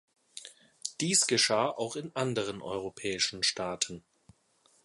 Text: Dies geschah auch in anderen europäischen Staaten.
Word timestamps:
Dies 0.99 1.27
geschah 1.27 1.67
auch 1.69 1.95
in 1.95 2.09
anderen 2.15 2.63
europäischen 2.63 3.43
Staaten. 3.43 4.03